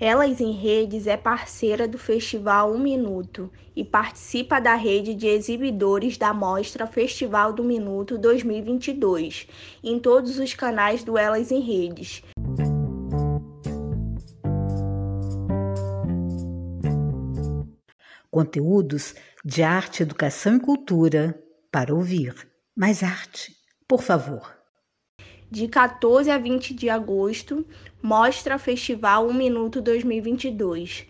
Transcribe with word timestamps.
Elas 0.00 0.40
em 0.40 0.52
Redes 0.52 1.08
é 1.08 1.16
parceira 1.16 1.88
do 1.88 1.98
Festival 1.98 2.72
Um 2.72 2.78
Minuto 2.78 3.50
e 3.74 3.84
participa 3.84 4.60
da 4.60 4.76
rede 4.76 5.12
de 5.12 5.26
exibidores 5.26 6.16
da 6.16 6.32
mostra 6.32 6.86
Festival 6.86 7.52
do 7.52 7.64
Minuto 7.64 8.16
2022 8.16 9.48
em 9.82 9.98
todos 9.98 10.38
os 10.38 10.54
canais 10.54 11.02
do 11.02 11.18
Elas 11.18 11.50
em 11.50 11.60
Redes. 11.60 12.22
Conteúdos 18.30 19.16
de 19.44 19.64
arte, 19.64 20.04
educação 20.04 20.58
e 20.58 20.60
cultura 20.60 21.42
para 21.72 21.92
ouvir. 21.92 22.34
Mais 22.76 23.02
arte, 23.02 23.52
por 23.88 24.00
favor 24.00 24.57
de 25.50 25.68
14 25.68 26.30
a 26.30 26.38
20 26.38 26.74
de 26.74 26.90
agosto, 26.90 27.64
mostra 28.02 28.58
Festival 28.58 29.26
1 29.26 29.32
Minuto 29.32 29.80
2022. 29.80 31.06